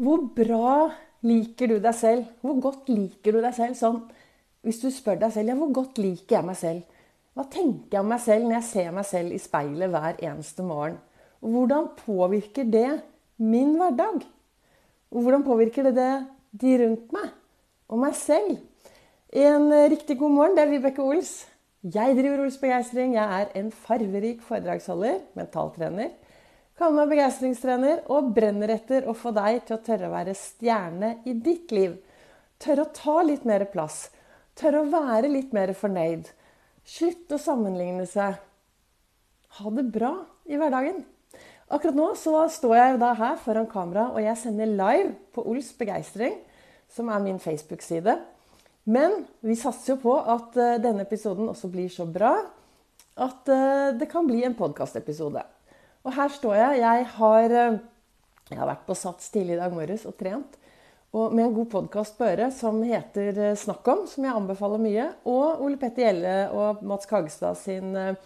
[0.00, 0.88] Hvor bra
[1.26, 2.24] liker du deg selv?
[2.40, 4.00] Hvor godt liker du deg selv sånn?
[4.64, 6.98] Hvis du spør deg selv ja, hvor godt liker jeg meg selv?
[7.36, 10.64] Hva tenker jeg om meg selv når jeg ser meg selv i speilet hver eneste
[10.64, 10.98] morgen?
[11.42, 12.88] Og hvordan påvirker det
[13.42, 14.24] min hverdag?
[15.12, 17.28] Og hvordan påvirker det, det de rundt meg
[17.92, 18.60] og meg selv?
[19.32, 21.34] En riktig god morgen, det er Vibeke Ols.
[21.82, 23.16] Jeg driver Ols Begeistring.
[23.16, 26.12] Jeg er en farverik foredragsholder, mentaltrener
[26.78, 31.14] Kall meg begeistringstrener og brenner etter å få deg til å tørre å være stjerne
[31.28, 31.98] i ditt liv.
[32.62, 34.06] Tørre å ta litt mer plass.
[34.56, 36.30] Tørre å være litt mer fornøyd.
[36.88, 38.40] Slutt å sammenligne seg.
[39.58, 40.14] Ha det bra
[40.48, 41.04] i hverdagen.
[41.72, 45.70] Akkurat nå så står jeg da her foran kamera, og jeg sender live på Ols
[45.76, 46.34] Begeistring,
[46.92, 48.16] som er min Facebook-side.
[48.92, 52.34] Men vi satser jo på at eh, denne episoden også blir så bra
[53.22, 55.44] at eh, det kan bli en podkastepisode.
[56.02, 56.80] Og her står jeg.
[56.82, 57.78] Jeg har, eh,
[58.50, 60.58] jeg har vært på Sats tidlig i dag morges og trent.
[61.12, 64.82] Og med en god podkast på øret som heter eh, Snakk om, som jeg anbefaler
[64.82, 65.04] mye.
[65.30, 68.16] Og Ole Petter Gjelle og Mats Kagestad sin eh,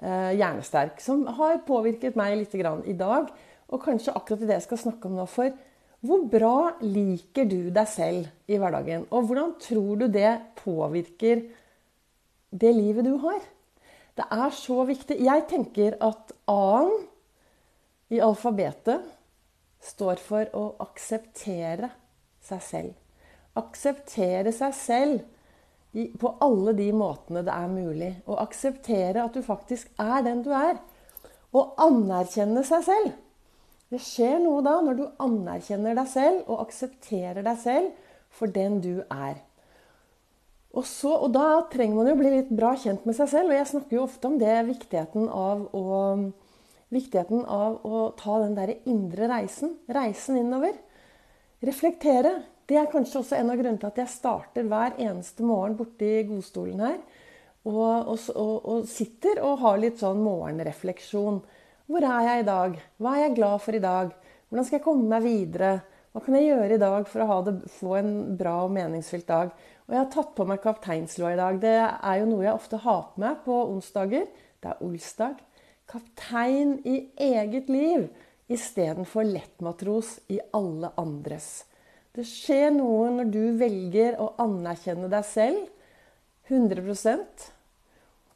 [0.00, 3.30] Hjernesterk, som har påvirket meg litt i dag.
[3.70, 5.28] Og kanskje akkurat det jeg skal snakke om nå.
[5.30, 5.54] For
[6.00, 9.06] hvor bra liker du deg selv i hverdagen?
[9.12, 10.32] Og hvordan tror du det
[10.64, 11.44] påvirker
[12.50, 13.38] det livet du har?
[14.18, 15.20] Det er så viktig.
[15.22, 17.06] Jeg tenker at A-en
[18.10, 19.06] i alfabetet
[19.80, 21.90] står for å akseptere
[22.44, 22.96] seg selv.
[23.58, 25.20] Akseptere seg selv
[26.20, 28.12] på alle de måtene det er mulig.
[28.26, 30.78] Og akseptere at du faktisk er den du er.
[31.56, 33.12] Og anerkjenne seg selv.
[33.90, 38.78] Det skjer noe da når du anerkjenner deg selv og aksepterer deg selv for den
[38.84, 39.40] du er.
[40.70, 43.50] Og, så, og da trenger man jo bli litt bra kjent med seg selv.
[43.50, 45.88] Og jeg snakker jo ofte om det, viktigheten av å
[46.90, 49.76] viktigheten av å ta den der indre reisen.
[49.90, 50.74] Reisen innover.
[51.64, 52.40] Reflektere.
[52.66, 56.20] Det er kanskje også en av grunnene til at jeg starter hver eneste morgen borti
[56.28, 56.98] godstolen her.
[57.68, 61.40] Og, og, og, sitter og har litt sånn morgenrefleksjon.
[61.90, 62.78] Hvor er jeg i dag?
[63.02, 64.14] Hva er jeg glad for i dag?
[64.48, 65.72] Hvordan skal jeg komme meg videre?
[66.10, 69.52] Hva kan jeg gjøre i dag for å det, få en bra og meningsfylt dag?
[69.86, 71.60] Og jeg har tatt på meg kapteinslua i dag.
[71.62, 74.26] Det er jo noe jeg ofte har på meg på onsdager.
[74.62, 75.38] Det er olsdag
[75.90, 78.06] kaptein i eget liv
[78.50, 81.64] istedenfor lettmatros i alle andres.
[82.14, 85.62] Det skjer noe når du velger å anerkjenne deg selv.
[86.50, 87.50] 100%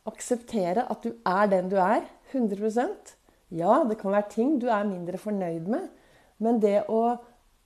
[0.04, 2.04] Akseptere at du er den du er.
[2.32, 3.14] 100%
[3.54, 5.86] Ja, det kan være ting du er mindre fornøyd med,
[6.42, 7.16] men det å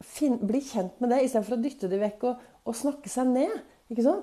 [0.04, 3.54] finne, bli kjent med det istedenfor å dytte det vekk og, og snakke seg ned,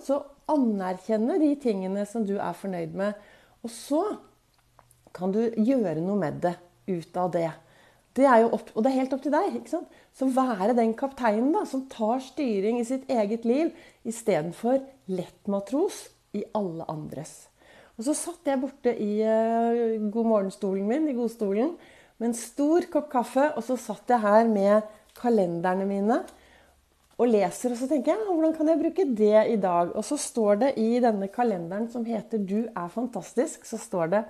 [0.05, 0.19] så
[0.51, 3.17] anerkjenne de tingene som du er fornøyd med.
[3.65, 4.03] Og så
[5.15, 6.55] kan du gjøre noe med det
[6.91, 7.49] ut av det.
[8.15, 9.57] Det er jo opp, og det er helt opp til deg.
[9.57, 9.97] ikke sant?
[10.15, 13.73] Så være den kapteinen da, som tar styring i sitt eget liv
[14.07, 14.79] istedenfor
[15.11, 16.05] lettmatros
[16.35, 17.49] i alle andres.
[17.95, 21.75] Og så satt jeg borte i uh, god morgenstolen min, i godstolen,
[22.19, 23.49] med en stor kopp kaffe.
[23.55, 24.87] Og så satt jeg her med
[25.19, 26.21] kalenderne mine
[27.15, 27.75] og leser.
[27.75, 29.91] Og så tenker jeg hvordan kan jeg bruke det i dag?
[29.95, 34.23] Og så står det i denne kalenderen som heter 'Du er fantastisk', så står det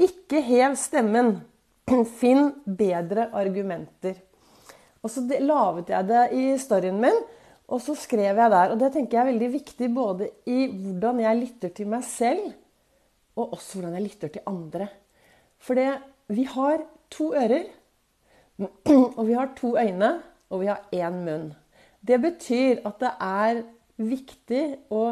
[0.00, 1.34] ikke hev stemmen.
[2.18, 4.16] Finn bedre argumenter.
[5.02, 7.16] Og så laget jeg det i storyen min,
[7.66, 8.72] og så skrev jeg der.
[8.72, 12.52] Og det tenker jeg er veldig viktig både i hvordan jeg lytter til meg selv,
[13.34, 14.88] og også hvordan jeg lytter til andre.
[15.62, 15.78] For
[16.32, 17.66] vi har to ører,
[19.18, 20.12] og vi har to øyne,
[20.52, 21.50] og vi har én munn.
[22.02, 23.62] Det betyr at det er
[23.96, 25.04] viktig å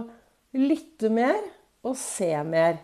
[0.59, 1.39] lytte mer
[1.87, 2.79] og se mer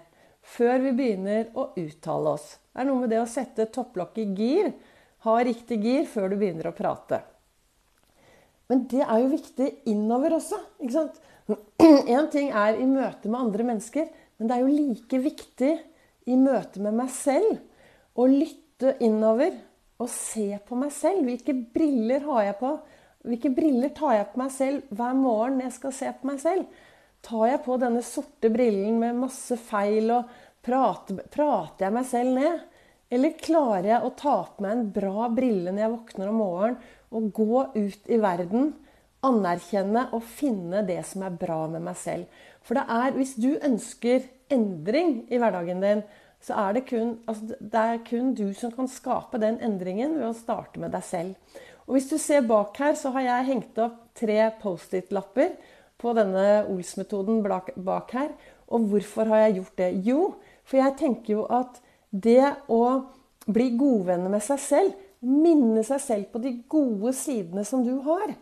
[0.47, 2.51] før vi begynner å uttale oss.
[2.73, 4.75] Det er noe med det å sette topplokket i gir,
[5.27, 7.23] ha riktig gir før du begynner å prate.
[8.71, 10.59] Men det er jo viktig innover også.
[10.83, 11.21] ikke sant?
[12.15, 15.73] Én ting er i møte med andre mennesker, men det er jo like viktig
[16.27, 19.55] i møte med meg selv å lytte innover
[20.03, 21.25] og se på meg selv.
[21.27, 22.73] Hvilke briller har jeg på?
[23.27, 26.43] Hvilke briller tar jeg på meg selv hver morgen når jeg skal se på meg
[26.43, 26.67] selv?
[27.25, 30.29] Tar jeg på denne sorte brillen med masse feil, og
[30.67, 32.65] prater, prater jeg meg selv ned?
[33.13, 36.79] Eller klarer jeg å ta på meg en bra brille når jeg våkner om morgenen,
[37.15, 38.73] og gå ut i verden,
[39.27, 42.43] anerkjenne og finne det som er bra med meg selv?
[42.67, 46.03] For det er, hvis du ønsker endring i hverdagen din,
[46.43, 50.29] så er det kun, altså det er kun du som kan skape den endringen ved
[50.29, 51.63] å starte med deg selv.
[51.87, 55.55] Og Hvis du ser bak her, så har jeg hengt opp tre Post-It-lapper
[56.01, 58.35] på denne Ols-metoden bak her.
[58.69, 59.91] Og hvorfor har jeg gjort det?
[60.07, 60.21] Jo,
[60.67, 62.83] for jeg tenker jo at det å
[63.47, 64.95] bli godvenner med seg selv,
[65.27, 68.35] Minne seg selv på de gode sidene som du har.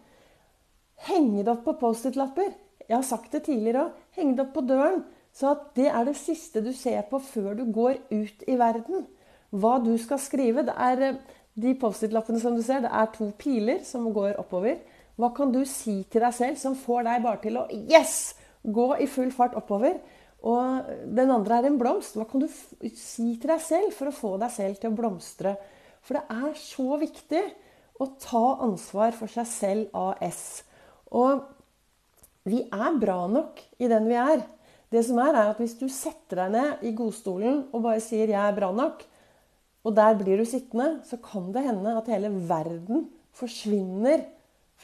[1.06, 2.50] Henge det opp på Post-It-lapper.
[2.84, 4.00] Jeg har sagt det tidligere òg.
[4.18, 5.04] Henge det opp på døren.
[5.34, 9.06] Så at det er det siste du ser på før du går ut i verden.
[9.54, 10.66] Hva du skal skrive.
[10.66, 11.22] Det er eh,
[11.54, 14.80] de Post-It-lappene som du ser, det er to piler som går oppover.
[15.20, 18.34] Hva kan du si til deg selv som får deg bare til å Yes!
[18.64, 19.99] Gå i full fart oppover.
[20.44, 22.16] Og den andre er en blomst.
[22.16, 25.55] Hva kan du si til deg selv for å få deg selv til å blomstre?
[26.05, 27.43] For det er så viktig
[28.00, 30.64] å ta ansvar for seg selv AS.
[31.12, 31.44] Og
[32.49, 34.44] vi er bra nok i den vi er.
[34.93, 38.28] Det som er, er at hvis du setter deg ned i godstolen og bare sier
[38.28, 39.05] 'jeg er bra nok',
[39.84, 44.25] og der blir du sittende, så kan det hende at hele verden forsvinner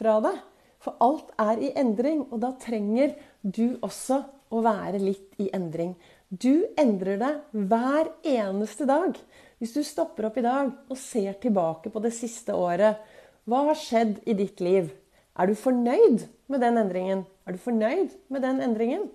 [0.00, 0.36] fra det.
[0.80, 3.12] For alt er i endring, og da trenger
[3.44, 5.92] du også å være litt i endring.
[6.30, 9.18] Du endrer deg hver eneste dag.
[9.60, 12.96] Hvis du stopper opp i dag og ser tilbake på det siste året,
[13.44, 14.88] hva har skjedd i ditt liv?
[15.36, 17.26] Er du fornøyd med den endringen?
[17.44, 19.08] Er du fornøyd med den endringen?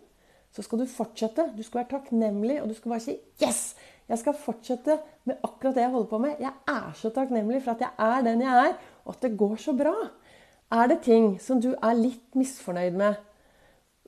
[0.54, 1.50] Så skal du fortsette.
[1.58, 3.76] Du skal være takknemlig, og du skal bare si 'Yes!
[4.06, 6.36] Jeg skal fortsette med akkurat det jeg holder på med.
[6.40, 9.56] Jeg er så takknemlig for at jeg er den jeg er, og at det går
[9.56, 9.96] så bra.
[10.76, 13.20] Er det ting som du er litt misfornøyd med?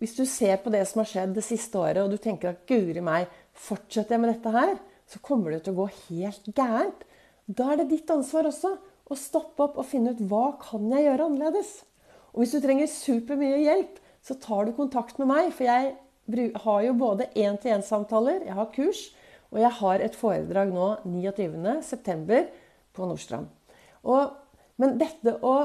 [0.01, 2.65] Hvis du ser på det som har skjedd det siste året, og du tenker at
[2.67, 4.73] guri meg, fortsetter jeg med dette her,
[5.07, 7.05] så kommer det til å gå helt gærent.
[7.47, 8.73] Da er det ditt ansvar også
[9.07, 11.71] å stoppe opp og finne ut hva kan jeg gjøre annerledes.
[12.35, 15.55] Og hvis du trenger supermye hjelp, så tar du kontakt med meg.
[15.55, 19.07] For jeg har jo både én-til-én-samtaler, jeg har kurs,
[19.53, 22.45] og jeg har et foredrag nå 29.9.
[22.91, 23.47] på Nordstrand.
[24.03, 24.35] Og,
[24.75, 25.55] men dette å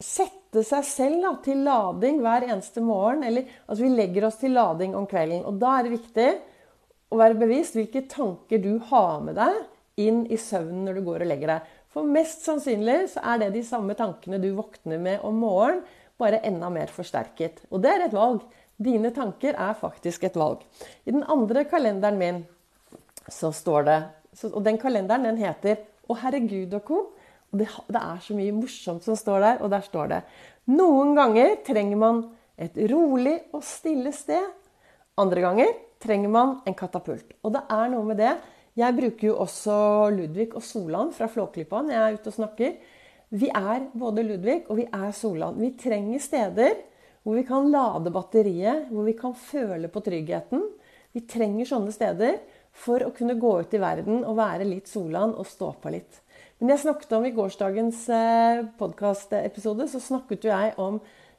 [0.00, 4.56] sette seg selv da, til lading hver eneste morgen eller altså Vi legger oss til
[4.56, 5.44] lading om kvelden.
[5.46, 6.30] Og da er det viktig
[7.10, 9.60] å være bevisst hvilke tanker du har med deg
[10.00, 11.76] inn i søvnen når du går og legger deg.
[11.90, 15.82] For mest sannsynlig så er det de samme tankene du våkner med om morgenen,
[16.20, 17.62] bare enda mer forsterket.
[17.72, 18.42] Og det er et valg.
[18.80, 20.60] Dine tanker er faktisk et valg.
[21.08, 22.42] I den andre kalenderen min
[23.30, 23.98] så står det
[24.52, 25.76] Og den kalenderen den heter
[26.08, 27.06] 'Å herregud og co'.
[27.50, 30.20] Det, det, er så mye morsomt som står der, og der står det
[30.70, 32.22] Noen ganger trenger man
[32.60, 34.44] et rolig og stille sted.
[35.18, 37.34] Andre ganger trenger man en katapult.
[37.42, 38.36] Og det er noe med det.
[38.78, 39.74] Jeg bruker jo også
[40.14, 42.76] Ludvig og Solan fra Flåklypa når jeg er ute og snakker.
[43.30, 45.58] Vi er både Ludvig og vi er Solan.
[45.58, 46.78] Vi trenger steder
[47.22, 50.62] hvor vi kan lade batteriet, hvor vi kan føle på tryggheten.
[51.12, 52.38] Vi trenger sånne steder
[52.72, 56.22] for å kunne gå ut i verden og være litt Solan og stå på litt.
[56.60, 60.98] Men jeg snakket om i gårsdagens eh, podkastepisode så snakket jeg om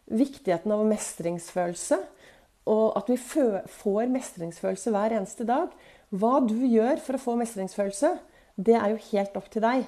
[0.10, 2.00] viktigheten av mestringsfølelse.
[2.72, 5.70] Og at vi får mestringsfølelse hver eneste dag.
[6.10, 8.16] Hva du gjør for å få mestringsfølelse,
[8.58, 9.86] det er jo helt opp til deg.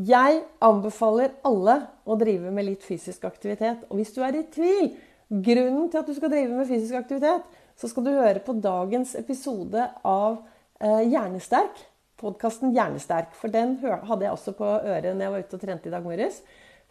[0.00, 1.76] Jeg anbefaler alle
[2.08, 3.84] å drive med litt fysisk aktivitet.
[3.92, 4.94] Og hvis du er i tvil
[5.32, 7.44] Grunnen til at du skal drive med fysisk aktivitet,
[7.80, 10.42] så skal du høre på dagens episode av
[10.76, 11.78] eh, Hjernesterk.
[12.22, 13.34] Podkasten Hjernesterk.
[13.36, 16.06] For den hadde jeg også på øret når jeg var ute og trente i dag
[16.06, 16.38] morges.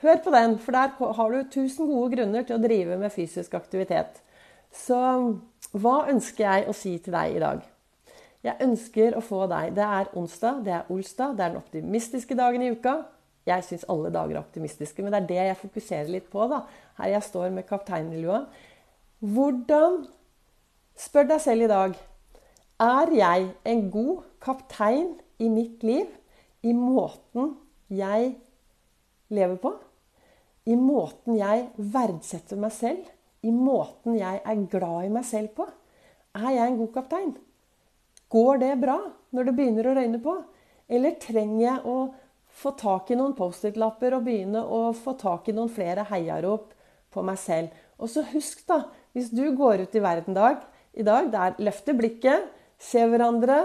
[0.04, 3.54] Hør på den, for der har du 1000 gode grunner til å drive med fysisk
[3.56, 4.20] aktivitet.
[4.74, 5.00] Så
[5.72, 7.66] hva ønsker jeg å si til deg i dag?
[8.42, 12.38] Jeg ønsker å få deg Det er onsdag, det er olsdag, det er den optimistiske
[12.38, 12.96] dagen i uka.
[13.46, 16.48] Jeg syns alle dager er optimistiske, men det er det jeg fokuserer litt på.
[16.50, 16.64] da.
[16.98, 18.46] Her jeg står med kapteinlua.
[19.22, 20.04] Hvordan
[21.02, 21.96] Spør deg selv i dag
[22.82, 26.08] er jeg en god kaptein i mitt liv,
[26.62, 27.56] i måten
[27.90, 28.36] jeg
[29.34, 29.74] lever på?
[30.70, 33.06] I måten jeg verdsetter meg selv?
[33.42, 35.66] I måten jeg er glad i meg selv på?
[36.38, 37.32] Er jeg en god kaptein?
[38.32, 38.98] Går det bra
[39.34, 40.36] når det begynner å røyne på?
[40.92, 41.98] Eller trenger jeg å
[42.62, 46.74] få tak i noen Post-It-lapper og begynne å få tak i noen flere heiarop
[47.12, 47.74] på meg selv?
[48.02, 48.84] Og så husk, da,
[49.14, 50.62] hvis du går ut i verden dag,
[50.94, 52.50] i dag, der løfter blikket,
[52.82, 53.60] se hverandre,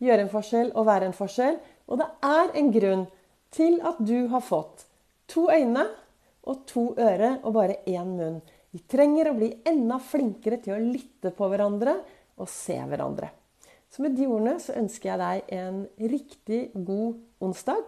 [0.00, 1.58] gjøre en forskjell og være en forskjell.
[1.90, 3.04] Og det er en grunn
[3.54, 4.86] til at du har fått
[5.30, 5.84] to øyne
[6.48, 8.40] og to øre og bare én munn.
[8.70, 11.96] Vi trenger å bli enda flinkere til å lytte på hverandre
[12.40, 13.32] og se hverandre.
[13.90, 15.80] Så med de ordene så ønsker jeg deg en
[16.12, 17.82] riktig god onsdag.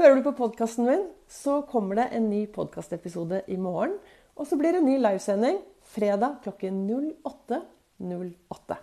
[0.00, 3.96] Hører du på podkasten min, så kommer det en ny podkastepisode i morgen.
[4.36, 5.60] Og så blir det en ny livesending
[5.96, 6.84] fredag klokken
[7.24, 7.64] 08.08.
[8.00, 8.80] 08.